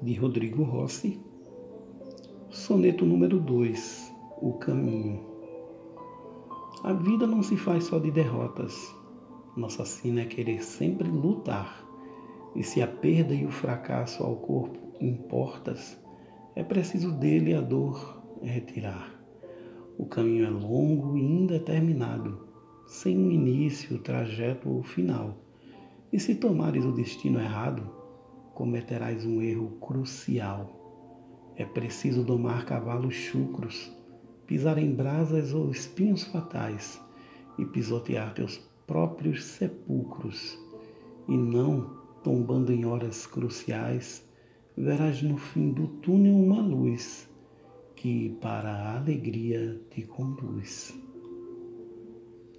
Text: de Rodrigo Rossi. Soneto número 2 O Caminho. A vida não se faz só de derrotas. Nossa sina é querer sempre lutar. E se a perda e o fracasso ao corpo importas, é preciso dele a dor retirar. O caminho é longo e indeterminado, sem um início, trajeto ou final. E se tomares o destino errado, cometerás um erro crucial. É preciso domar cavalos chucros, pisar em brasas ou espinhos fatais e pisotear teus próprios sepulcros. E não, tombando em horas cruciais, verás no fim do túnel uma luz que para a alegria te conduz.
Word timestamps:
de 0.00 0.14
Rodrigo 0.14 0.62
Rossi. 0.62 1.20
Soneto 2.50 3.04
número 3.04 3.40
2 3.40 4.14
O 4.40 4.52
Caminho. 4.52 5.26
A 6.84 6.92
vida 6.92 7.26
não 7.26 7.42
se 7.42 7.56
faz 7.56 7.84
só 7.84 7.98
de 7.98 8.10
derrotas. 8.10 8.94
Nossa 9.56 9.84
sina 9.84 10.20
é 10.20 10.24
querer 10.24 10.62
sempre 10.62 11.08
lutar. 11.08 11.84
E 12.54 12.62
se 12.62 12.80
a 12.80 12.86
perda 12.86 13.34
e 13.34 13.44
o 13.44 13.50
fracasso 13.50 14.22
ao 14.22 14.36
corpo 14.36 14.78
importas, 15.00 15.98
é 16.54 16.62
preciso 16.62 17.10
dele 17.10 17.54
a 17.54 17.60
dor 17.60 18.22
retirar. 18.40 19.12
O 19.98 20.06
caminho 20.06 20.46
é 20.46 20.50
longo 20.50 21.18
e 21.18 21.22
indeterminado, 21.22 22.46
sem 22.86 23.18
um 23.18 23.32
início, 23.32 23.98
trajeto 23.98 24.70
ou 24.70 24.84
final. 24.84 25.38
E 26.12 26.20
se 26.20 26.36
tomares 26.36 26.84
o 26.84 26.92
destino 26.92 27.40
errado, 27.40 27.97
cometerás 28.58 29.24
um 29.24 29.40
erro 29.40 29.78
crucial. 29.80 30.68
É 31.54 31.64
preciso 31.64 32.24
domar 32.24 32.64
cavalos 32.64 33.14
chucros, 33.14 33.96
pisar 34.48 34.78
em 34.78 34.92
brasas 34.92 35.54
ou 35.54 35.70
espinhos 35.70 36.24
fatais 36.24 37.00
e 37.56 37.64
pisotear 37.64 38.34
teus 38.34 38.58
próprios 38.84 39.44
sepulcros. 39.44 40.58
E 41.28 41.36
não, 41.36 41.98
tombando 42.24 42.72
em 42.72 42.84
horas 42.84 43.28
cruciais, 43.28 44.28
verás 44.76 45.22
no 45.22 45.36
fim 45.36 45.70
do 45.70 45.86
túnel 45.86 46.34
uma 46.34 46.60
luz 46.60 47.30
que 47.94 48.36
para 48.40 48.72
a 48.72 48.96
alegria 48.96 49.80
te 49.88 50.02
conduz. 50.02 50.98